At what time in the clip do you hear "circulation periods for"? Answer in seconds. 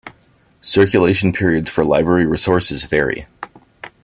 0.61-1.85